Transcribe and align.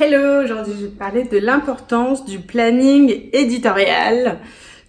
Hello, 0.00 0.42
aujourd'hui 0.42 0.74
je 0.76 0.86
vais 0.86 0.90
te 0.90 0.98
parler 0.98 1.22
de 1.22 1.38
l'importance 1.38 2.24
du 2.24 2.40
planning 2.40 3.28
éditorial, 3.32 4.38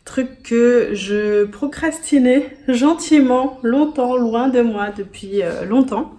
truc 0.04 0.42
que 0.42 0.89
je 0.93 1.43
procrastinais 1.46 2.58
gentiment, 2.67 3.59
longtemps, 3.61 4.17
loin 4.17 4.47
de 4.47 4.61
moi 4.61 4.87
depuis 4.97 5.43
euh, 5.43 5.63
longtemps, 5.63 6.15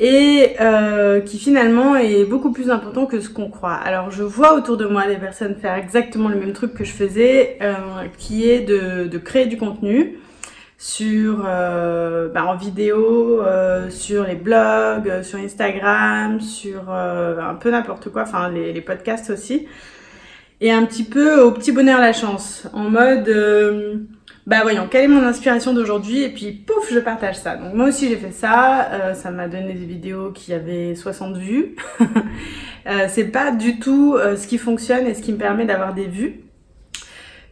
et 0.00 0.56
euh, 0.60 1.20
qui 1.20 1.38
finalement 1.38 1.94
est 1.94 2.24
beaucoup 2.24 2.50
plus 2.50 2.70
important 2.70 3.06
que 3.06 3.20
ce 3.20 3.28
qu'on 3.28 3.50
croit. 3.50 3.74
Alors 3.74 4.10
je 4.10 4.24
vois 4.24 4.54
autour 4.54 4.76
de 4.76 4.86
moi 4.86 5.06
des 5.06 5.14
personnes 5.14 5.54
faire 5.54 5.76
exactement 5.76 6.28
le 6.28 6.40
même 6.40 6.54
truc 6.54 6.74
que 6.74 6.82
je 6.82 6.92
faisais, 6.92 7.56
euh, 7.62 7.74
qui 8.18 8.50
est 8.50 8.62
de, 8.62 9.06
de 9.06 9.18
créer 9.18 9.46
du 9.46 9.58
contenu 9.58 10.18
sur 10.78 11.42
euh, 11.46 12.28
bah, 12.28 12.44
en 12.44 12.56
vidéo, 12.56 13.40
euh, 13.40 13.88
sur 13.90 14.24
les 14.24 14.34
blogs, 14.34 15.08
euh, 15.08 15.22
sur 15.22 15.38
Instagram, 15.38 16.40
sur 16.40 16.90
un 16.90 17.54
peu 17.54 17.70
n'importe 17.70 18.10
quoi, 18.10 18.22
enfin 18.22 18.50
les, 18.50 18.72
les, 18.72 18.80
podcasts 18.80 19.30
aussi. 19.30 19.66
Et 20.60 20.72
un 20.72 20.84
petit 20.84 21.04
peu 21.04 21.40
au 21.40 21.50
petit 21.50 21.72
bonheur 21.72 22.00
la 22.00 22.12
chance, 22.12 22.66
en 22.72 22.90
mode 22.90 23.30
bah 24.46 24.60
voyons, 24.62 24.86
quelle 24.88 25.04
est 25.04 25.08
mon 25.08 25.22
inspiration 25.22 25.74
d'aujourd'hui 25.74 26.22
et 26.22 26.28
puis 26.28 26.52
pouf, 26.52 26.92
je 26.92 27.00
partage 27.00 27.36
ça. 27.36 27.56
Donc 27.56 27.74
moi 27.74 27.88
aussi 27.88 28.08
j'ai 28.08 28.16
fait 28.16 28.30
ça, 28.30 29.12
ça 29.14 29.30
m'a 29.30 29.48
donné 29.48 29.74
des 29.74 29.84
vidéos 29.84 30.30
qui 30.30 30.54
avaient 30.54 30.94
60 30.94 31.36
vues. 31.36 31.74
c'est 33.08 33.24
pas 33.24 33.50
du 33.50 33.78
tout 33.78 34.16
ce 34.18 34.46
qui 34.46 34.56
fonctionne 34.56 35.06
et 35.06 35.14
ce 35.14 35.20
qui 35.20 35.32
me 35.32 35.38
permet 35.38 35.66
d'avoir 35.66 35.92
des 35.92 36.06
vues 36.06 36.45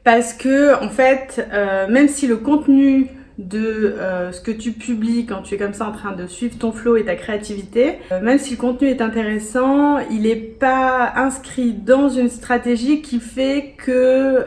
parce 0.05 0.35
que 0.35 0.81
en 0.85 0.91
fait, 0.91 1.49
euh, 1.53 1.89
même 1.89 2.09
si 2.09 2.27
le 2.27 2.37
contenu 2.37 3.09
de 3.39 3.59
euh, 3.59 4.31
ce 4.31 4.41
que 4.41 4.53
tu 4.53 4.71
publies 4.71 5.27
quand 5.27 5.43
tu 5.43 5.55
es 5.55 5.59
comme 5.59 5.73
ça 5.73 5.89
en 5.89 5.93
train 5.93 6.13
de 6.13 6.27
suivre 6.29 6.57
ton 6.57 6.71
flow 6.71 6.97
et 6.97 7.05
ta 7.05 7.17
créativité, 7.17 7.99
euh, 8.13 8.21
même 8.21 8.39
si 8.39 8.53
le 8.53 8.61
contenu 8.61 8.89
est 8.89 9.01
intéressant, 9.01 9.99
il 10.11 10.23
n'est 10.23 10.37
pas 10.37 11.13
inscrit 11.17 11.73
dans 11.73 12.11
une 12.11 12.29
stratégie 12.29 13.03
qui 13.03 13.19
fait 13.19 13.75
que 13.77 14.45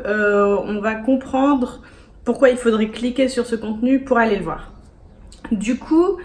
on 0.63 0.79
va 0.79 0.95
comprendre 0.95 1.81
pourquoi 2.23 2.49
il 2.49 2.57
faudrait 2.57 2.89
cliquer 2.89 3.27
sur 3.27 3.45
ce 3.45 3.55
contenu 3.55 3.99
pour 3.99 4.19
aller 4.19 4.37
le 4.37 4.43
voir. 4.43 4.71
Du 5.51 5.77
coup, 5.77 6.17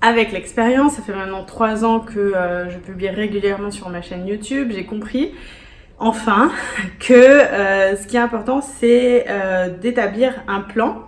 avec 0.00 0.32
l'expérience, 0.32 0.94
ça 0.94 1.02
fait 1.02 1.14
maintenant 1.14 1.44
trois 1.44 1.84
ans 1.84 2.00
que 2.00 2.34
je 2.68 2.78
publie 2.78 3.08
régulièrement 3.08 3.70
sur 3.70 3.88
ma 3.88 4.02
chaîne 4.02 4.26
YouTube, 4.26 4.70
j'ai 4.72 4.84
compris 4.84 5.32
enfin 5.98 6.50
que 7.00 7.12
euh, 7.12 7.96
ce 7.96 8.06
qui 8.06 8.16
est 8.16 8.20
important, 8.20 8.60
c'est 8.60 9.26
euh, 9.28 9.68
d'établir 9.68 10.34
un 10.48 10.60
plan 10.60 11.04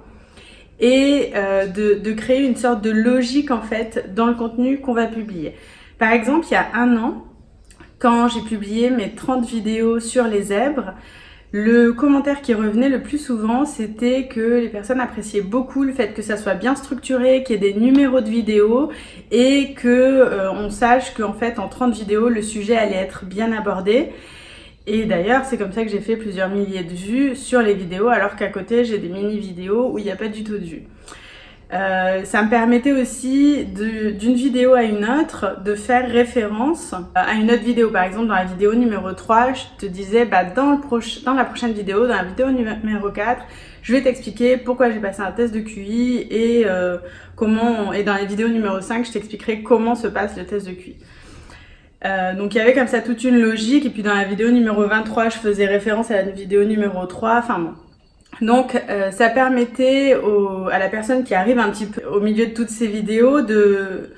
et 0.79 1.33
euh, 1.35 1.67
de, 1.67 1.95
de, 1.95 2.13
créer 2.13 2.47
une 2.47 2.57
sorte 2.57 2.83
de 2.83 2.91
logique 2.91 3.51
en 3.51 3.63
fait 3.63 4.15
dans 4.15 4.27
le 4.27 4.35
contenu 4.35 4.81
qu'on 4.81 4.93
va 4.93 5.07
publier. 5.07 5.55
Par 5.99 6.13
exemple, 6.13 6.47
il 6.51 6.53
y 6.53 6.57
a 6.57 6.67
un 6.75 6.97
an, 6.99 7.25
quand 7.99 8.29
j'ai 8.29 8.43
publié 8.43 8.91
mes 8.91 9.15
30 9.15 9.47
vidéos 9.47 10.01
sur 10.01 10.25
les 10.25 10.43
zèbres, 10.43 10.93
le 11.53 11.93
commentaire 11.95 12.43
qui 12.43 12.53
revenait 12.53 12.91
le 12.91 13.01
plus 13.01 13.17
souvent, 13.17 13.65
c'était 13.65 14.27
que 14.27 14.59
les 14.61 14.69
personnes 14.69 15.01
appréciaient 15.01 15.41
beaucoup 15.41 15.85
le 15.85 15.95
fait 15.95 16.13
que 16.13 16.21
ça 16.21 16.37
soit 16.37 16.55
bien 16.55 16.75
structuré, 16.75 17.43
qu'il 17.43 17.55
y 17.55 17.67
ait 17.67 17.73
des 17.73 17.81
numéros 17.81 18.21
de 18.21 18.29
vidéos 18.29 18.91
et 19.31 19.73
que 19.73 20.51
on 20.51 20.69
sache 20.69 21.15
qu'en 21.15 21.33
fait 21.33 21.59
en 21.59 21.69
30 21.69 21.95
vidéos, 21.95 22.29
le 22.29 22.43
sujet 22.43 22.77
allait 22.77 22.97
être 22.97 23.25
bien 23.25 23.53
abordé. 23.53 24.11
Et 24.87 25.05
d'ailleurs, 25.05 25.45
c'est 25.45 25.59
comme 25.59 25.73
ça 25.73 25.83
que 25.83 25.91
j'ai 25.91 26.01
fait 26.01 26.17
plusieurs 26.17 26.49
milliers 26.49 26.85
de 26.85 26.95
vues 26.95 27.35
sur 27.35 27.61
les 27.61 27.75
vidéos, 27.75 28.09
alors 28.09 28.37
qu'à 28.37 28.49
côté, 28.49 28.85
j'ai 28.85 28.99
des 28.99 29.09
mini-vidéos 29.09 29.91
où 29.93 29.99
il 29.99 30.05
n'y 30.05 30.13
a 30.13 30.17
pas 30.17 30.29
du 30.29 30.45
tout 30.45 30.59
de 30.59 30.65
vues. 30.65 30.83
Euh, 31.73 32.25
ça 32.25 32.45
me 32.45 32.49
permettait 32.49 32.93
aussi 32.93 33.65
d'une 33.65 34.35
vidéo 34.35 34.75
à 34.75 34.85
une 34.85 35.05
autre 35.05 35.61
de 35.65 35.75
faire 35.75 36.09
référence 36.09 36.95
à 37.17 37.35
une 37.35 37.51
autre 37.51 37.65
vidéo. 37.65 37.91
Par 37.91 38.05
exemple, 38.05 38.29
dans 38.29 38.35
la 38.35 38.45
vidéo 38.45 38.75
numéro 38.77 39.13
3, 39.13 39.53
je 39.55 39.63
te 39.79 39.87
disais, 39.87 40.25
bah, 40.27 40.45
dans, 40.45 40.79
la 41.35 41.45
prochaine 41.45 41.73
vidéo, 41.73 42.07
dans 42.07 42.15
la 42.15 42.23
vidéo 42.23 42.53
numéro 42.53 43.11
4, 43.11 43.43
je 43.83 43.93
vais 43.93 44.03
t'expliquer 44.03 44.57
pourquoi 44.57 44.93
j'ai 44.93 45.01
passé 45.01 45.23
un 45.23 45.33
test 45.33 45.53
de 45.53 45.61
QI 45.61 46.29
et 46.31 46.63
euh, 46.67 46.99
comment, 47.35 47.93
et 47.93 48.05
dans 48.05 48.15
la 48.15 48.25
vidéo 48.25 48.49
numéro 48.49 48.81
5, 48.81 49.05
je 49.05 49.11
t'expliquerai 49.11 49.65
comment 49.65 49.97
se 49.97 50.07
passe 50.07 50.37
le 50.37 50.45
test 50.45 50.69
de 50.69 50.73
QI. 50.73 50.97
Euh, 52.07 52.35
donc 52.35 52.55
il 52.55 52.59
y 52.59 52.61
avait 52.61 52.75
comme 52.75 52.87
ça 52.87 53.01
toute 53.01 53.25
une 53.25 53.39
logique 53.39 53.85
et 53.85 53.91
puis 53.91 54.03
dans 54.03 54.15
la 54.15 54.25
vidéo 54.25 54.51
numéro 54.51 54.87
23 54.87 55.31
je 55.31 55.39
faisais 55.39 55.67
référence 55.67 56.11
à 56.11 56.17
la 56.17 56.31
vidéo 56.31 56.65
numéro 56.65 57.05
3 57.05 57.39
enfin 57.39 57.59
bon 57.59 57.73
donc 58.41 58.81
euh, 58.89 59.11
ça 59.11 59.29
permettait 59.29 60.15
à 60.71 60.79
la 60.79 60.89
personne 60.89 61.25
qui 61.25 61.35
arrive 61.35 61.59
un 61.59 61.71
petit 61.71 61.87
peu 61.87 62.05
au 62.07 62.21
milieu 62.21 62.47
de 62.47 62.53
toutes 62.53 62.69
ces 62.69 62.87
vidéos 62.87 63.41
de 63.41 64.11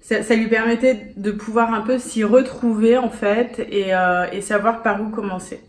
ça, 0.00 0.36
lui 0.36 0.46
permettait 0.46 1.12
de 1.16 1.32
pouvoir 1.32 1.74
un 1.74 1.80
peu 1.80 1.98
s'y 1.98 2.22
retrouver 2.22 2.96
en 2.96 3.10
fait 3.10 3.66
et, 3.70 3.92
euh, 3.92 4.26
et 4.30 4.40
savoir 4.40 4.82
par 4.82 5.02
où 5.02 5.08
commencer. 5.08 5.60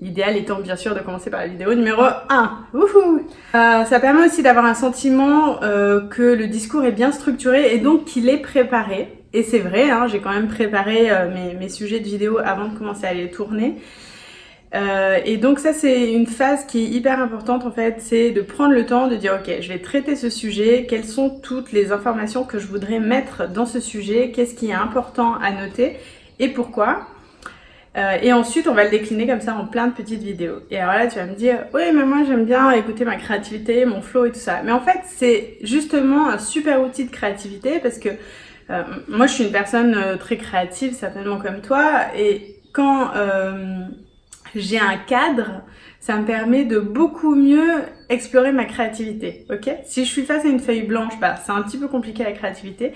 L'idéal 0.00 0.36
étant 0.36 0.60
bien 0.60 0.76
sûr 0.76 0.94
de 0.94 1.00
commencer 1.00 1.28
par 1.28 1.40
la 1.40 1.48
vidéo 1.48 1.74
numéro 1.74 2.02
1. 2.28 2.58
Euh, 3.56 3.84
ça 3.84 3.98
permet 3.98 4.26
aussi 4.26 4.44
d'avoir 4.44 4.64
un 4.64 4.74
sentiment 4.74 5.58
que 5.58 6.22
le 6.22 6.46
discours 6.46 6.84
est 6.84 6.92
bien 6.92 7.10
structuré 7.10 7.74
et 7.74 7.78
donc 7.78 8.04
qu'il 8.04 8.28
est 8.28 8.38
préparé. 8.38 9.23
Et 9.34 9.42
c'est 9.42 9.58
vrai, 9.58 9.90
hein, 9.90 10.06
j'ai 10.06 10.20
quand 10.20 10.32
même 10.32 10.46
préparé 10.46 11.10
euh, 11.10 11.28
mes, 11.58 11.68
sujets 11.68 11.98
de 11.98 12.04
vidéo 12.04 12.38
avant 12.38 12.68
de 12.68 12.78
commencer 12.78 13.04
à 13.04 13.12
les 13.12 13.30
tourner. 13.30 13.74
Euh, 14.76 15.18
et 15.24 15.36
donc 15.36 15.58
ça 15.58 15.72
c'est 15.72 16.12
une 16.12 16.26
phase 16.26 16.64
qui 16.66 16.84
est 16.84 16.88
hyper 16.88 17.20
importante 17.20 17.64
en 17.64 17.70
fait, 17.70 17.96
c'est 17.98 18.30
de 18.30 18.40
prendre 18.42 18.74
le 18.74 18.86
temps 18.86 19.06
de 19.06 19.14
dire 19.14 19.38
ok 19.40 19.60
je 19.60 19.68
vais 19.68 19.78
traiter 19.78 20.16
ce 20.16 20.30
sujet, 20.30 20.84
quelles 20.88 21.04
sont 21.04 21.30
toutes 21.30 21.70
les 21.70 21.92
informations 21.92 22.42
que 22.42 22.58
je 22.58 22.66
voudrais 22.66 22.98
mettre 22.98 23.48
dans 23.48 23.66
ce 23.66 23.78
sujet, 23.78 24.32
qu'est-ce 24.32 24.54
qui 24.54 24.70
est 24.70 24.74
important 24.74 25.34
à 25.34 25.52
noter 25.52 25.96
et 26.40 26.48
pourquoi. 26.48 27.06
Euh, 27.96 28.16
et 28.22 28.32
ensuite, 28.32 28.66
on 28.66 28.74
va 28.74 28.82
le 28.84 28.90
décliner 28.90 29.26
comme 29.28 29.40
ça 29.40 29.54
en 29.54 29.66
plein 29.66 29.86
de 29.86 29.92
petites 29.92 30.22
vidéos. 30.22 30.58
Et 30.70 30.78
alors 30.78 30.94
là, 30.94 31.06
tu 31.06 31.16
vas 31.16 31.26
me 31.26 31.34
dire, 31.34 31.66
oui, 31.72 31.82
mais 31.94 32.04
moi 32.04 32.24
j'aime 32.26 32.44
bien 32.44 32.72
écouter 32.72 33.04
ma 33.04 33.14
créativité, 33.14 33.84
mon 33.84 34.02
flow 34.02 34.24
et 34.24 34.32
tout 34.32 34.40
ça. 34.40 34.62
Mais 34.64 34.72
en 34.72 34.80
fait, 34.80 35.00
c'est 35.04 35.58
justement 35.62 36.28
un 36.28 36.38
super 36.38 36.82
outil 36.82 37.04
de 37.04 37.10
créativité 37.12 37.78
parce 37.78 37.98
que 37.98 38.08
euh, 38.70 38.82
moi, 39.08 39.26
je 39.26 39.34
suis 39.34 39.44
une 39.44 39.52
personne 39.52 39.94
euh, 39.94 40.16
très 40.16 40.36
créative, 40.36 40.94
certainement 40.94 41.38
comme 41.38 41.60
toi. 41.60 42.06
Et 42.16 42.56
quand 42.72 43.12
j'ai 44.54 44.78
un 44.78 44.96
cadre, 44.96 45.62
ça 46.00 46.16
me 46.16 46.26
permet 46.26 46.64
de 46.64 46.78
beaucoup 46.78 47.34
mieux 47.34 47.82
explorer 48.08 48.52
ma 48.52 48.64
créativité. 48.64 49.46
Ok? 49.50 49.70
Si 49.84 50.04
je 50.04 50.10
suis 50.10 50.24
face 50.24 50.44
à 50.44 50.48
une 50.48 50.60
feuille 50.60 50.82
blanche, 50.82 51.18
bah, 51.20 51.36
c'est 51.36 51.52
un 51.52 51.62
petit 51.62 51.78
peu 51.78 51.88
compliqué 51.88 52.24
la 52.24 52.32
créativité. 52.32 52.92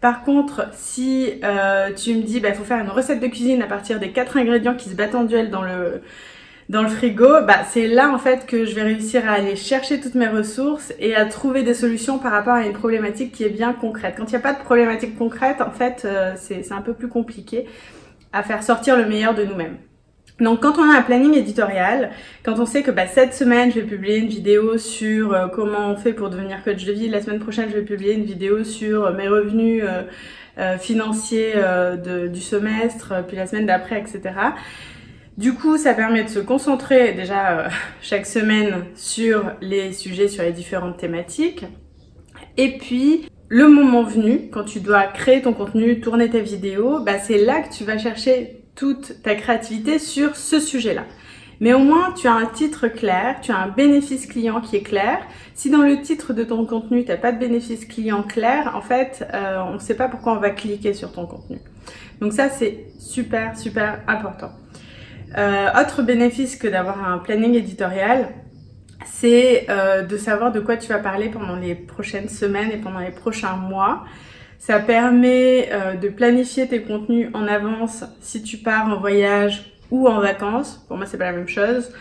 Par 0.00 0.22
contre, 0.22 0.68
si 0.72 1.40
euh, 1.44 1.92
tu 1.92 2.14
me 2.14 2.22
dis, 2.22 2.36
il 2.36 2.42
bah, 2.42 2.52
faut 2.52 2.64
faire 2.64 2.80
une 2.80 2.90
recette 2.90 3.20
de 3.20 3.26
cuisine 3.26 3.62
à 3.62 3.66
partir 3.66 3.98
des 3.98 4.12
quatre 4.12 4.36
ingrédients 4.36 4.74
qui 4.74 4.88
se 4.88 4.94
battent 4.94 5.14
en 5.14 5.24
duel 5.24 5.50
dans 5.50 5.62
le 5.62 6.02
dans 6.68 6.82
le 6.82 6.88
frigo, 6.88 7.26
bah 7.46 7.64
c'est 7.66 7.86
là 7.86 8.10
en 8.12 8.18
fait 8.18 8.44
que 8.44 8.66
je 8.66 8.74
vais 8.74 8.82
réussir 8.82 9.26
à 9.26 9.32
aller 9.32 9.56
chercher 9.56 10.00
toutes 10.00 10.14
mes 10.14 10.28
ressources 10.28 10.92
et 10.98 11.14
à 11.14 11.24
trouver 11.24 11.62
des 11.62 11.72
solutions 11.72 12.18
par 12.18 12.30
rapport 12.30 12.54
à 12.54 12.66
une 12.66 12.74
problématique 12.74 13.32
qui 13.32 13.44
est 13.44 13.48
bien 13.48 13.72
concrète. 13.72 14.16
Quand 14.18 14.24
il 14.24 14.30
n'y 14.30 14.36
a 14.36 14.40
pas 14.40 14.52
de 14.52 14.62
problématique 14.62 15.16
concrète, 15.16 15.62
en 15.62 15.70
fait, 15.70 16.02
euh, 16.04 16.34
c'est 16.36 16.70
un 16.72 16.82
peu 16.82 16.92
plus 16.92 17.08
compliqué 17.08 17.64
à 18.34 18.42
faire 18.42 18.62
sortir 18.62 18.98
le 18.98 19.06
meilleur 19.06 19.34
de 19.34 19.44
nous-mêmes. 19.44 19.78
Donc 20.40 20.60
quand 20.60 20.78
on 20.78 20.90
a 20.90 20.98
un 20.98 21.02
planning 21.02 21.34
éditorial, 21.34 22.10
quand 22.44 22.58
on 22.58 22.66
sait 22.66 22.82
que 22.82 22.90
bah, 22.90 23.06
cette 23.06 23.32
semaine 23.32 23.72
je 23.72 23.80
vais 23.80 23.86
publier 23.86 24.18
une 24.18 24.28
vidéo 24.28 24.76
sur 24.76 25.32
euh, 25.32 25.48
comment 25.48 25.90
on 25.90 25.96
fait 25.96 26.12
pour 26.12 26.28
devenir 26.28 26.62
coach 26.62 26.84
de 26.84 26.92
vie, 26.92 27.08
la 27.08 27.22
semaine 27.22 27.40
prochaine 27.40 27.70
je 27.70 27.76
vais 27.76 27.82
publier 27.82 28.12
une 28.12 28.24
vidéo 28.24 28.62
sur 28.62 29.06
euh, 29.06 29.12
mes 29.14 29.28
revenus 29.28 29.84
financiers 30.80 31.54
du 32.02 32.40
semestre, 32.40 33.14
puis 33.28 33.36
la 33.36 33.46
semaine 33.46 33.66
d'après, 33.66 34.00
etc. 34.00 34.32
Du 35.38 35.54
coup, 35.54 35.78
ça 35.78 35.94
permet 35.94 36.24
de 36.24 36.28
se 36.28 36.40
concentrer 36.40 37.12
déjà 37.12 37.68
chaque 38.02 38.26
semaine 38.26 38.86
sur 38.96 39.52
les 39.60 39.92
sujets, 39.92 40.26
sur 40.26 40.42
les 40.42 40.50
différentes 40.50 40.96
thématiques. 40.96 41.64
Et 42.56 42.76
puis, 42.76 43.30
le 43.46 43.68
moment 43.68 44.02
venu, 44.02 44.50
quand 44.50 44.64
tu 44.64 44.80
dois 44.80 45.04
créer 45.04 45.40
ton 45.40 45.52
contenu, 45.52 46.00
tourner 46.00 46.28
tes 46.28 46.40
vidéos, 46.40 46.98
bah, 47.04 47.20
c'est 47.20 47.38
là 47.38 47.60
que 47.60 47.72
tu 47.72 47.84
vas 47.84 47.98
chercher 47.98 48.64
toute 48.74 49.22
ta 49.22 49.36
créativité 49.36 50.00
sur 50.00 50.34
ce 50.34 50.58
sujet-là. 50.58 51.04
Mais 51.60 51.72
au 51.72 51.78
moins, 51.78 52.12
tu 52.12 52.26
as 52.26 52.34
un 52.34 52.46
titre 52.46 52.88
clair, 52.88 53.36
tu 53.40 53.52
as 53.52 53.58
un 53.58 53.68
bénéfice 53.68 54.26
client 54.26 54.60
qui 54.60 54.74
est 54.74 54.82
clair. 54.82 55.20
Si 55.54 55.70
dans 55.70 55.82
le 55.82 56.02
titre 56.02 56.32
de 56.32 56.42
ton 56.42 56.66
contenu, 56.66 57.04
tu 57.04 57.10
n'as 57.10 57.16
pas 57.16 57.30
de 57.30 57.38
bénéfice 57.38 57.84
client 57.84 58.24
clair, 58.24 58.72
en 58.74 58.80
fait, 58.80 59.24
euh, 59.32 59.62
on 59.68 59.74
ne 59.74 59.78
sait 59.78 59.96
pas 59.96 60.08
pourquoi 60.08 60.32
on 60.32 60.40
va 60.40 60.50
cliquer 60.50 60.94
sur 60.94 61.12
ton 61.12 61.26
contenu. 61.26 61.60
Donc 62.20 62.32
ça, 62.32 62.48
c'est 62.48 62.86
super, 62.98 63.56
super 63.56 64.00
important. 64.08 64.50
Euh, 65.36 65.68
autre 65.80 66.02
bénéfice 66.02 66.56
que 66.56 66.66
d'avoir 66.66 67.06
un 67.06 67.18
planning 67.18 67.54
éditorial, 67.54 68.28
c'est 69.04 69.66
euh, 69.68 70.02
de 70.02 70.16
savoir 70.16 70.52
de 70.52 70.60
quoi 70.60 70.76
tu 70.76 70.88
vas 70.88 70.98
parler 70.98 71.28
pendant 71.28 71.56
les 71.56 71.74
prochaines 71.74 72.28
semaines 72.28 72.70
et 72.70 72.78
pendant 72.78 73.00
les 73.00 73.10
prochains 73.10 73.56
mois. 73.56 74.04
Ça 74.58 74.80
permet 74.80 75.68
euh, 75.72 75.94
de 75.94 76.08
planifier 76.08 76.66
tes 76.66 76.82
contenus 76.82 77.30
en 77.32 77.46
avance 77.46 78.04
si 78.20 78.42
tu 78.42 78.56
pars 78.58 78.86
en 78.88 78.98
voyage 78.98 79.72
ou 79.90 80.08
en 80.08 80.20
vacances. 80.20 80.84
Pour 80.88 80.96
moi, 80.96 81.06
c'est 81.06 81.16
pas 81.16 81.30
la 81.30 81.32
même 81.32 81.48
chose. 81.48 81.92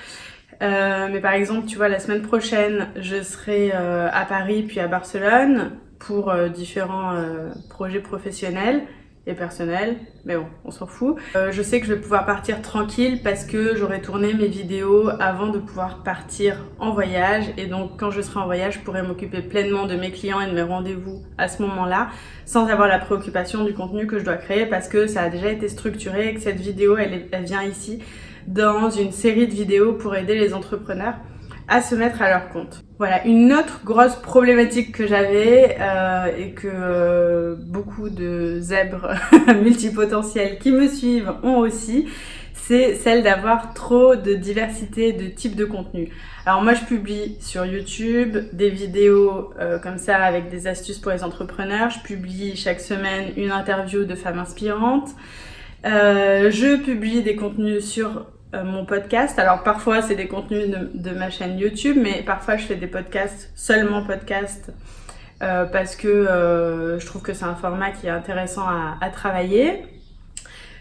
Euh, 0.64 1.08
mais 1.12 1.20
par 1.20 1.34
exemple, 1.34 1.68
tu 1.68 1.78
vois, 1.78 1.88
la 1.88 2.00
semaine 2.00 2.24
prochaine, 2.24 2.88
je 3.00 3.22
serai 3.22 3.72
euh, 3.76 4.10
à 4.12 4.26
Paris 4.26 4.64
puis 4.64 4.80
à 4.80 4.88
Barcelone 4.88 5.72
pour 6.00 6.32
différents 6.54 7.16
projets 7.70 8.00
professionnels. 8.00 8.84
Personnel, 9.34 9.98
mais 10.26 10.36
bon, 10.36 10.46
on 10.66 10.72
s'en 10.72 10.86
fout. 10.86 11.18
Euh, 11.36 11.52
je 11.52 11.62
sais 11.62 11.80
que 11.80 11.88
je 11.88 11.94
vais 11.94 12.00
pouvoir 12.00 12.26
partir 12.26 12.62
tranquille 12.62 13.22
parce 13.24 13.44
que 13.46 13.76
j'aurai 13.76 14.02
tourné 14.02 14.34
mes 14.34 14.48
vidéos 14.48 15.10
avant 15.20 15.48
de 15.48 15.60
pouvoir 15.60 16.04
partir 16.04 16.66
en 16.80 16.92
voyage 16.92 17.46
et 17.58 17.68
donc 17.68 17.98
quand 17.98 18.12
je 18.12 18.22
serai 18.22 18.40
en 18.40 18.46
voyage, 18.46 18.76
je 18.76 18.80
pourrai 18.80 19.04
m'occuper 19.04 19.42
pleinement 19.42 19.86
de 19.86 19.96
mes 19.96 20.12
clients 20.12 20.42
et 20.42 20.48
de 20.48 20.54
mes 20.54 20.62
rendez-vous 20.62 21.24
à 21.38 21.48
ce 21.48 21.62
moment-là 21.62 22.10
sans 22.46 22.68
avoir 22.68 22.88
la 22.88 23.00
préoccupation 23.00 23.64
du 23.64 23.74
contenu 23.74 24.08
que 24.08 24.20
je 24.20 24.26
dois 24.26 24.38
créer 24.38 24.66
parce 24.66 24.88
que 24.88 25.08
ça 25.08 25.22
a 25.22 25.30
déjà 25.30 25.50
été 25.50 25.68
structuré 25.70 26.30
et 26.30 26.34
que 26.34 26.42
cette 26.42 26.60
vidéo, 26.60 26.98
elle 26.98 27.44
vient 27.44 27.64
ici 27.64 28.00
dans 28.48 28.90
une 28.90 29.12
série 29.12 29.48
de 29.48 29.54
vidéos 29.54 29.94
pour 29.94 30.16
aider 30.16 30.36
les 30.36 30.54
entrepreneurs 30.54 31.16
à 31.68 31.82
se 31.82 31.96
mettre 31.96 32.22
à 32.22 32.30
leur 32.30 32.50
compte. 32.50 32.84
Voilà, 32.98 33.26
une 33.26 33.54
autre 33.54 33.82
grosse 33.84 34.16
problématique 34.16 34.92
que 34.92 35.06
j'avais 35.06 35.78
euh, 35.80 36.26
et 36.38 36.52
que 36.52 36.68
euh, 36.68 37.56
beaucoup 37.60 38.10
de 38.10 38.60
zèbres 38.60 39.12
multipotentiels 39.62 40.60
qui 40.60 40.72
me 40.72 40.88
suivent 40.88 41.34
ont 41.44 41.58
aussi, 41.58 42.08
c'est 42.54 42.96
celle 42.96 43.22
d'avoir 43.22 43.74
trop 43.74 44.16
de 44.16 44.34
diversité 44.34 45.12
de 45.14 45.28
types 45.28 45.56
de 45.56 45.66
contenu. 45.66 46.10
Alors 46.46 46.62
moi 46.64 46.74
je 46.74 46.86
publie 46.86 47.36
sur 47.42 47.66
YouTube 47.66 48.38
des 48.54 48.70
vidéos 48.70 49.54
euh, 49.60 49.78
comme 49.78 49.98
ça 49.98 50.18
avec 50.18 50.50
des 50.50 50.68
astuces 50.68 51.00
pour 51.00 51.12
les 51.12 51.24
entrepreneurs. 51.24 51.90
Je 51.90 52.00
publie 52.00 52.56
chaque 52.56 52.80
semaine 52.80 53.34
une 53.36 53.52
interview 53.52 54.06
de 54.06 54.16
femmes 54.16 54.40
inspirantes. 54.40 55.10
je 55.84 56.78
publie 56.78 57.22
des 57.24 57.36
contenus 57.36 57.86
sur 57.86 58.26
euh, 58.54 58.64
mon 58.64 58.86
podcast. 58.86 59.38
Alors 59.40 59.62
parfois 59.64 60.02
c'est 60.02 60.16
des 60.16 60.28
contenus 60.28 60.70
de, 60.94 61.12
ma 61.12 61.30
chaîne 61.30 61.60
YouTube, 61.60 61.98
mais 62.02 62.24
parfois 62.26 62.56
je 62.56 62.66
fais 62.66 62.76
des 62.76 62.88
podcasts, 62.88 63.52
seulement 63.56 64.06
podcasts, 64.06 64.72
euh, 65.44 65.66
parce 65.66 65.98
que 65.98 66.08
euh, 66.08 66.98
je 66.98 67.06
trouve 67.06 67.22
que 67.22 67.34
c'est 67.34 67.44
un 67.44 67.56
format 67.56 67.92
qui 67.92 68.08
est 68.08 68.12
intéressant 68.12 68.66
à, 68.66 69.10
travailler. 69.10 69.84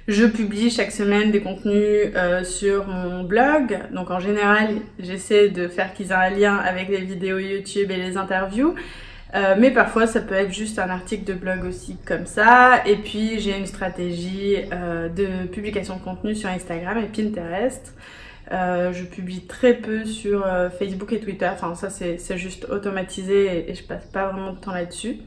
Je 0.06 0.24
publie 0.26 0.70
chaque 0.70 0.92
semaine 0.92 1.32
des 1.32 1.40
contenus 1.40 2.12
sur 2.44 2.86
mon 2.86 3.24
blog. 3.24 3.76
Donc 3.92 4.12
en 4.12 4.20
général, 4.20 4.76
j'essaie 5.00 5.48
de 5.48 5.66
faire 5.66 5.92
qu'ils 5.92 6.12
aient 6.12 6.14
un 6.14 6.30
lien 6.30 6.56
avec 6.56 6.88
les 6.88 7.00
vidéos 7.00 7.38
YouTube 7.38 7.90
et 7.90 7.96
les 7.96 8.16
interviews. 8.16 8.76
Euh, 9.34 9.56
mais 9.58 9.70
parfois, 9.70 10.06
ça 10.06 10.20
peut 10.20 10.34
être 10.34 10.52
juste 10.52 10.78
un 10.78 10.88
article 10.88 11.25
de 11.25 11.34
blog 11.34 11.64
aussi 11.64 11.96
comme 12.06 12.26
ça. 12.26 12.87
Et 12.87 12.96
puis, 12.96 13.40
j'ai 13.40 13.56
une 13.56 13.67
stratégie 13.67 14.56
euh, 14.73 15.08
de 15.08 15.46
publication 15.46 15.96
de 15.96 16.02
contenu 16.02 16.34
sur 16.34 16.49
Instagram 16.49 16.99
et 16.99 17.06
Pinterest. 17.06 17.94
Euh, 18.52 18.93
je 18.93 19.02
publie 19.05 19.46
très 19.46 19.75
peu 19.75 20.05
sur 20.05 20.46
Facebook 20.78 21.12
et 21.12 21.20
Twitter. 21.20 21.49
Enfin, 21.52 21.75
ça, 21.75 21.90
c'est 21.90 22.38
juste 22.38 22.67
automatisé 22.67 23.46
et, 23.46 23.70
et 23.70 23.75
je 23.75 23.82
passe 23.82 24.05
pas 24.06 24.28
vraiment 24.31 24.52
de 24.52 24.58
temps 24.58 24.73
là-dessus. 24.73 25.19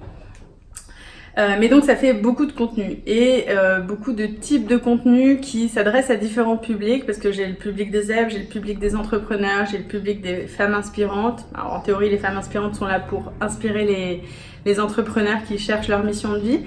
Euh, 1.39 1.56
mais 1.57 1.69
donc 1.69 1.86
ça 1.86 1.95
fait 1.95 2.13
beaucoup 2.13 2.45
de 2.45 2.51
contenu 2.51 2.97
et 3.07 3.45
euh, 3.47 3.80
beaucoup 3.80 4.12
de 4.12 4.25
types 4.25 4.68
de 4.68 4.75
contenu 4.75 5.39
qui 5.39 5.69
s'adressent 5.69 6.09
à 6.09 6.18
différents 6.18 6.57
publics 6.57 7.06
parce 7.06 7.18
que 7.18 7.31
j'ai 7.31 7.47
le 7.47 7.53
public 7.53 7.91
des 7.91 8.12
élèves, 8.12 8.30
j'ai 8.30 8.39
le 8.39 8.45
public 8.45 8.77
des 8.77 8.94
entrepreneurs, 8.94 9.65
j'ai 9.71 9.77
le 9.77 9.86
public 9.86 10.21
des 10.21 10.47
femmes 10.47 10.74
inspirantes. 10.74 11.45
Alors 11.53 11.74
en 11.75 11.80
théorie 11.80 12.09
les 12.09 12.18
femmes 12.18 12.36
inspirantes 12.36 12.75
sont 12.75 12.88
là 12.88 13.00
pour 13.00 13.31
inspirer 13.39 13.86
les, 13.86 14.24
les 14.65 14.80
entrepreneurs 14.81 15.41
qui 15.47 15.57
cherchent 15.57 15.88
leur 15.88 16.03
mission 16.03 16.33
de 16.33 16.39
vie. 16.39 16.59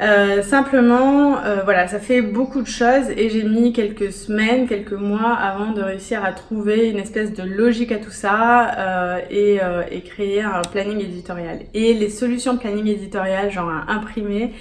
Euh, 0.00 0.42
simplement, 0.42 1.44
euh, 1.44 1.62
voilà, 1.64 1.86
ça 1.86 1.98
fait 1.98 2.22
beaucoup 2.22 2.62
de 2.62 2.66
choses 2.66 3.10
et 3.16 3.28
j'ai 3.28 3.42
mis 3.42 3.72
quelques 3.72 4.12
semaines, 4.12 4.66
quelques 4.66 4.92
mois 4.92 5.34
avant 5.34 5.72
de 5.72 5.82
réussir 5.82 6.24
à 6.24 6.32
trouver 6.32 6.88
une 6.88 6.98
espèce 6.98 7.34
de 7.34 7.42
logique 7.42 7.92
à 7.92 7.98
tout 7.98 8.10
ça 8.10 8.70
euh, 8.78 9.20
et, 9.30 10.00
créer 10.02 10.40
un 10.40 10.62
planning 10.62 11.00
éditorial. 11.00 11.60
Et 11.74 11.92
les 11.92 12.08
solutions 12.08 12.54
de 12.54 12.60
planning 12.60 12.86
éditorial, 12.86 13.50
genre 13.50 13.68
à 13.68 13.92
imprimer, 13.92 14.54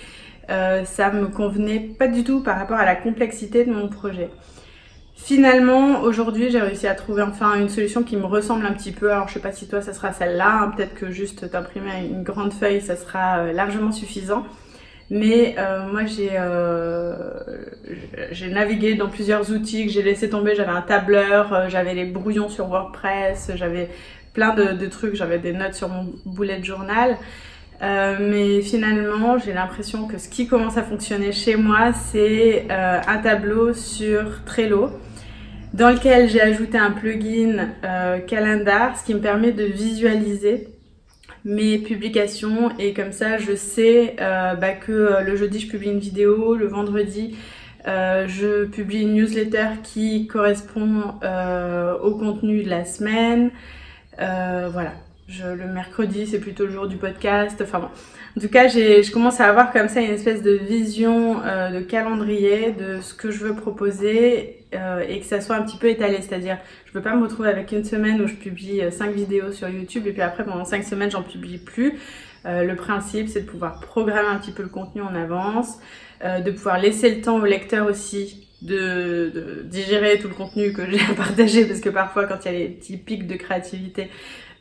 ça 0.50 1.12
me 1.12 1.28
convenait 1.28 1.80
pas 1.80 2.08
du 2.08 2.24
tout 2.24 2.42
par 2.42 2.58
rapport 2.58 2.78
à 2.78 2.86
la 2.86 2.96
complexité 2.96 3.66
de 3.66 3.72
mon 3.72 3.88
projet. 3.88 4.30
Finalement, 5.16 6.02
aujourd'hui, 6.02 6.50
j'ai 6.50 6.60
réussi 6.60 6.88
à 6.88 6.96
trouver 6.96 7.22
enfin 7.22 7.56
une 7.56 7.70
solution 7.70 8.04
qui 8.04 8.18
me 8.18 8.26
ressemble 8.26 8.66
un 8.66 8.74
petit 8.74 8.92
peu. 8.92 9.12
Alors, 9.12 9.28
je 9.28 9.34
sais 9.34 9.40
pas 9.40 9.52
si 9.52 9.68
toi, 9.68 9.82
ça 9.82 9.94
sera 9.94 10.12
celle-là. 10.12 10.64
Hein. 10.64 10.74
Peut-être 10.76 10.96
que 10.96 11.12
juste 11.12 11.52
t'imprimer 11.52 12.08
une 12.10 12.24
grande 12.24 12.52
feuille, 12.52 12.82
ça 12.82 12.96
sera 12.96 13.52
largement 13.54 13.92
suffisant. 13.92 14.44
Mais 15.12 15.56
euh, 15.58 15.88
moi, 15.92 16.06
j'ai 16.06 16.32
euh, 16.34 17.40
navigué 18.52 18.94
dans 18.94 19.10
plusieurs 19.10 19.52
outils 19.52 19.88
que 19.88 19.92
j'ai 19.92 20.04
laissé 20.04 20.30
tomber. 20.30 20.56
J'avais 20.56 20.72
un 20.72 20.82
tableur, 20.82 21.52
euh, 21.54 21.70
j'avais 21.70 21.96
les 21.96 22.06
brouillons 22.06 22.50
sur 22.50 22.68
WordPress, 22.68 23.52
j'avais 23.56 23.90
plein 24.34 24.54
de, 24.54 24.86
trucs, 24.86 25.16
j'avais 25.16 25.40
des 25.40 25.54
notes 25.54 25.74
sur 25.74 25.90
mon 25.90 26.14
bullet 26.26 26.64
journal. 26.64 27.18
Euh, 27.82 28.18
mais 28.20 28.62
finalement, 28.62 29.40
j'ai 29.40 29.54
l'impression 29.54 30.08
que 30.08 30.20
ce 30.20 30.30
qui 30.30 30.48
commence 30.48 30.78
à 30.78 30.84
fonctionner 30.84 31.32
chez 31.32 31.56
moi, 31.56 31.92
c'est 31.94 32.68
un 32.70 33.18
tableau 33.18 33.74
sur 33.74 34.44
Trello 34.46 34.92
dans 35.74 35.90
lequel 35.90 36.30
j'ai 36.30 36.42
ajouté 36.42 36.78
un 36.78 36.92
plugin 36.92 37.70
Calendar, 38.28 38.98
ce 38.98 39.04
qui 39.04 39.14
me 39.16 39.22
permet 39.22 39.52
de 39.52 39.64
visualiser 39.64 40.68
mes 41.46 41.78
publications 41.78 42.70
et 42.78 42.94
comme 42.94 43.12
ça 43.12 43.38
je 43.38 43.56
sais 43.56 44.16
euh, 44.20 44.56
bah, 44.56 44.74
que 44.74 44.92
euh, 44.92 45.22
le 45.22 45.36
jeudi 45.36 45.60
je 45.60 45.68
publie 45.68 45.90
une 45.90 46.00
vidéo, 46.00 46.56
le 46.56 46.68
vendredi 46.68 47.38
euh, 47.88 48.28
je 48.28 48.66
publie 48.66 49.04
une 49.04 49.14
newsletter 49.14 49.68
qui 49.84 50.28
correspond 50.28 51.16
au 52.04 52.12
contenu 52.16 52.64
de 52.64 52.70
la 52.70 52.86
semaine. 52.86 53.52
voilà, 54.18 54.94
le 55.56 55.68
mercredi 55.68 56.28
c'est 56.28 56.40
plutôt 56.40 56.66
le 56.66 56.72
jour 56.72 56.88
du 56.88 56.98
podcast. 56.98 57.62
Enfin 57.62 57.80
bon, 57.80 57.90
en 58.38 58.42
tout 58.42 58.50
cas 58.50 58.68
je 58.68 59.12
commence 59.12 59.40
à 59.40 59.48
avoir 59.48 59.72
comme 59.72 59.88
ça 59.88 60.02
une 60.02 60.12
espèce 60.12 60.42
de 60.42 60.52
vision 60.52 61.36
de 61.36 61.80
calendrier 61.82 62.72
de 62.72 63.02
ce 63.02 63.14
que 63.14 63.32
je 63.32 63.40
veux 63.40 63.56
proposer 63.56 64.60
euh, 64.76 65.04
et 65.08 65.20
que 65.20 65.26
ça 65.26 65.42
soit 65.42 65.56
un 65.56 65.64
petit 65.64 65.78
peu 65.78 65.90
étalé. 65.90 66.18
C'est-à-dire, 66.22 66.60
je 66.86 66.92
veux 66.94 67.02
pas 67.02 67.16
me 67.16 67.24
retrouver 67.24 67.50
avec 67.50 67.72
une 67.72 67.84
semaine 67.84 68.22
où 68.22 68.28
je 68.28 68.36
publie 68.36 68.84
5 68.92 69.08
euh, 69.08 69.12
vidéos 69.12 69.52
sur 69.52 69.68
YouTube 69.68 70.06
et 70.06 70.12
puis 70.12 70.22
après 70.22 70.46
pendant 70.46 70.64
5 70.64 70.84
semaines 70.84 71.10
j'en 71.10 71.24
publie 71.24 71.58
plus. 71.58 71.98
Euh, 72.46 72.64
le 72.64 72.76
principe 72.76 73.30
c'est 73.30 73.42
de 73.42 73.50
pouvoir 73.50 73.80
programmer 73.80 74.30
un 74.30 74.38
petit 74.38 74.52
peu 74.52 74.62
le 74.62 74.70
contenu 74.70 75.02
en 75.02 75.16
avance, 75.16 75.80
de 76.24 76.52
pouvoir 76.52 76.80
laisser 76.80 77.16
le 77.16 77.22
temps 77.22 77.38
au 77.38 77.46
lecteur 77.46 77.88
aussi 77.88 78.46
de, 78.62 79.32
de, 79.34 79.64
digérer 79.64 80.20
tout 80.20 80.28
le 80.28 80.34
contenu 80.34 80.74
que 80.74 80.86
j'ai 80.90 81.00
à 81.00 81.14
partager 81.18 81.66
parce 81.66 81.80
que 81.80 81.90
parfois 81.90 82.26
quand 82.26 82.46
il 82.46 82.52
y 82.52 82.56
a 82.56 82.60
les 82.60 82.68
petits 82.68 82.98
pics 82.98 83.26
de 83.26 83.36
créativité, 83.36 84.10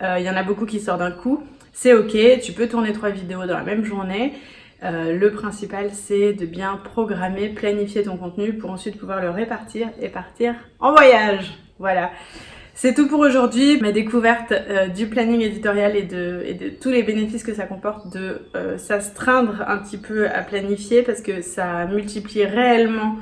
il 0.01 0.23
y 0.23 0.31
en 0.31 0.37
a 0.37 0.43
beaucoup 0.43 0.67
qui 0.67 0.81
sortent 0.81 1.01
d'un 1.01 1.11
coup. 1.11 1.43
C'est 1.73 1.93
ok, 1.93 2.17
tu 2.43 2.53
peux 2.53 2.69
tourner 2.69 2.93
trois 2.93 3.11
vidéos 3.11 3.47
dans 3.47 3.57
la 3.57 3.63
même 3.63 3.85
journée. 3.85 4.33
Euh, 4.85 5.17
le 5.17 5.31
principal, 5.33 5.91
c'est 5.93 6.33
de 6.33 6.47
bien 6.47 6.77
programmer, 6.77 7.49
planifier 7.49 8.05
ton 8.05 8.17
contenu 8.17 8.55
pour 8.55 8.71
ensuite 8.71 8.99
pouvoir 8.99 9.21
le 9.21 9.31
répartir 9.31 9.89
et 10.01 10.09
partir 10.09 10.55
en 10.79 10.93
voyage. 10.93 11.59
Voilà. 11.79 12.11
C'est 12.75 12.95
tout 12.95 13.09
pour 13.09 13.19
aujourd'hui. 13.19 13.81
Ma 13.81 13.91
découverte 13.91 14.53
euh, 14.53 14.87
du 14.87 15.09
planning 15.09 15.41
éditorial 15.41 15.97
et 15.97 16.03
de, 16.03 16.71
tous 16.81 16.91
les 16.91 17.03
bénéfices 17.03 17.43
que 17.43 17.55
ça 17.55 17.65
comporte 17.65 18.13
de 18.13 18.43
euh, 18.55 18.79
s'astreindre 18.79 19.65
un 19.67 19.79
petit 19.79 19.99
peu 19.99 20.29
à 20.29 20.43
planifier 20.43 21.03
parce 21.03 21.21
que 21.21 21.43
ça 21.43 21.87
multiplie 21.87 22.45
réellement 22.45 23.17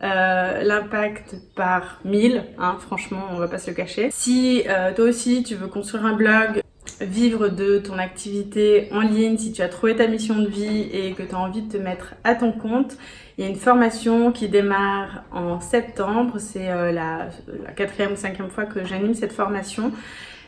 l'impact 0.00 1.36
par 1.54 2.00
1000, 2.04 2.44
hein, 2.58 2.76
franchement, 2.80 3.22
on 3.32 3.38
va 3.38 3.48
pas 3.48 3.58
se 3.58 3.70
le 3.70 3.76
cacher. 3.76 4.08
Si 4.10 4.64
toi 4.96 5.04
aussi 5.04 5.42
tu 5.42 5.54
veux 5.54 5.68
construire 5.68 6.06
un 6.06 6.14
blog, 6.14 6.62
vivre 7.00 7.48
de 7.48 7.78
ton 7.78 7.98
activité 7.98 8.88
en 8.92 9.00
ligne, 9.00 9.38
si 9.38 9.52
tu 9.52 9.62
as 9.62 9.68
trouvé 9.68 9.96
ta 9.96 10.06
mission 10.06 10.38
de 10.38 10.48
vie 10.48 10.88
et 10.92 11.12
que 11.12 11.22
tu 11.22 11.34
as 11.34 11.38
envie 11.38 11.62
de 11.62 11.72
te 11.72 11.76
mettre 11.76 12.14
à 12.24 12.34
ton 12.34 12.52
compte, 12.52 12.96
il 13.38 13.44
y 13.44 13.46
a 13.46 13.50
une 13.50 13.56
formation 13.56 14.32
qui 14.32 14.48
démarre 14.48 15.24
en 15.32 15.60
septembre. 15.60 16.38
C'est 16.38 16.70
euh, 16.70 16.92
la, 16.92 17.28
quatrième 17.74 18.12
ou 18.12 18.16
cinquième 18.16 18.50
fois 18.50 18.66
que 18.66 18.84
j'anime 18.84 19.14
cette 19.14 19.32
formation. 19.32 19.92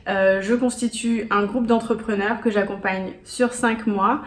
Euh, 0.08 0.42
je 0.42 0.54
constitue 0.54 1.26
un 1.30 1.44
groupe 1.44 1.66
d'entrepreneurs 1.66 2.40
que 2.42 2.50
j'accompagne 2.50 3.12
sur 3.24 3.54
cinq 3.54 3.86
mois. 3.86 4.22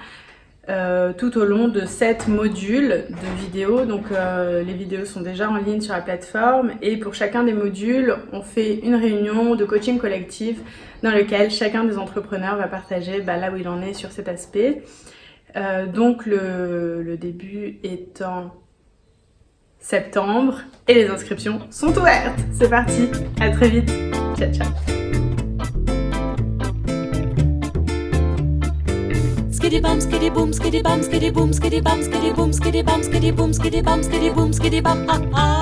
Euh, 0.67 1.13
tout 1.13 1.37
au 1.37 1.45
long 1.45 1.67
de 1.67 1.81
sept 1.85 2.27
modules 2.27 3.05
de 3.09 3.41
vidéos. 3.41 3.85
Donc 3.85 4.05
euh, 4.11 4.63
les 4.63 4.73
vidéos 4.73 5.05
sont 5.05 5.21
déjà 5.21 5.47
en 5.47 5.57
ligne 5.57 5.79
sur 5.79 5.93
la 5.93 6.01
plateforme 6.01 6.71
et 6.81 6.97
pour 6.97 7.13
chacun 7.13 7.43
des 7.43 7.53
modules, 7.53 8.15
on 8.33 8.41
fait 8.41 8.79
une 8.79 8.95
réunion 8.95 9.53
de 9.53 9.63
coaching 9.63 9.99
collectif 9.99 10.57
dans 11.03 11.11
lequel 11.11 11.51
chacun 11.51 11.83
des 11.83 11.99
entrepreneurs 11.99 12.57
va 12.57 12.67
partager 12.67 13.21
bah, 13.21 13.37
là 13.37 13.51
où 13.51 13.57
il 13.57 13.67
en 13.67 13.79
est 13.83 13.93
sur 13.93 14.11
cet 14.11 14.27
aspect. 14.27 14.81
Euh, 15.55 15.85
donc 15.85 16.25
le, 16.25 17.03
le 17.03 17.15
début 17.15 17.77
est 17.83 18.23
en 18.23 18.51
septembre 19.77 20.61
et 20.87 20.95
les 20.95 21.07
inscriptions 21.09 21.59
sont 21.69 21.95
ouvertes. 21.95 22.39
C'est 22.51 22.71
parti, 22.71 23.09
à 23.39 23.51
très 23.51 23.69
vite. 23.69 23.93
Ciao 24.35 24.51
ciao. 24.51 24.94
skitty 29.75 29.83
bum, 29.83 29.99
skitty 29.99 30.33
boom, 30.33 30.51
skitty 30.53 30.81
bum, 30.81 31.01
skitty 31.01 31.33
boom, 31.33 31.51
skitty 31.51 31.83
bum, 31.83 32.01
skitty 32.01 32.35
boom, 32.35 32.51
skitty 32.51 32.85
bum, 32.85 33.01
skitty 33.01 33.35
boom, 33.35 33.51
skitty 33.51 33.83
bum, 33.83 34.01
skitty 34.01 34.33
boom, 34.33 34.53
skitty 34.53 34.81
bum, 34.81 34.81
skitty 34.81 34.81
bum, 34.81 35.05
ah 35.09 35.21
ah. 35.33 35.54